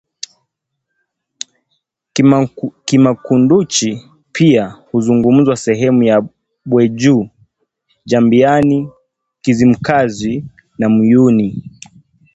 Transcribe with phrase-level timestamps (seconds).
[2.85, 6.27] Kimakunduchi pia huzungumzwa sehemu ya
[6.65, 7.29] Bwejuu,
[8.05, 8.89] Jambiani,
[9.41, 10.45] Kizimkazi
[10.77, 11.69] na Muyuni